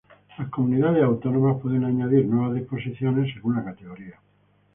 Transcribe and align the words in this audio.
Las 0.35 0.49
comunidades 0.49 1.03
autónomas 1.03 1.61
pueden 1.61 1.83
añadir 1.83 2.25
nuevas 2.25 2.55
disposiciones 2.55 3.31
según 3.35 3.57
la 3.57 3.63
categoría. 3.63 4.17